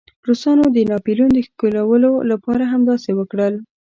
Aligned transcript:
روسانو 0.27 0.65
د 0.75 0.77
ناپلیون 0.91 1.31
د 1.33 1.39
ښکېلولو 1.47 2.11
لپاره 2.31 2.63
همداسې 2.73 3.11
وکړل. 3.19 3.53